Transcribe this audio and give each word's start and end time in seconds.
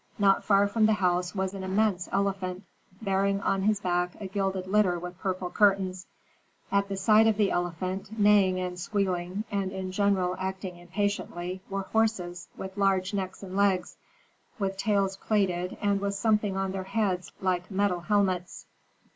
Not 0.17 0.43
far 0.43 0.67
from 0.67 0.87
the 0.87 0.93
house 0.93 1.35
was 1.35 1.53
an 1.53 1.63
immense 1.63 2.09
elephant, 2.11 2.63
bearing 3.03 3.39
on 3.41 3.61
his 3.61 3.79
back 3.79 4.19
a 4.19 4.25
gilded 4.25 4.65
litter 4.65 4.97
with 4.97 5.19
purple 5.19 5.51
curtains. 5.51 6.07
At 6.71 6.87
the 6.89 6.97
side 6.97 7.27
of 7.27 7.37
the 7.37 7.51
elephant, 7.51 8.17
neighing 8.19 8.59
and 8.59 8.79
squealing, 8.79 9.43
and, 9.51 9.71
in 9.71 9.91
general, 9.91 10.35
acting 10.39 10.77
impatiently, 10.77 11.61
were 11.69 11.83
horses 11.83 12.47
with 12.57 12.77
large 12.77 13.13
necks 13.13 13.43
and 13.43 13.55
legs, 13.55 13.95
with 14.57 14.75
tails 14.75 15.17
plaited, 15.17 15.77
and 15.81 16.01
with 16.01 16.15
something 16.15 16.57
on 16.57 16.71
their 16.71 16.81
heads 16.85 17.31
like 17.39 17.69
metal 17.69 17.99
helmets. 17.99 18.65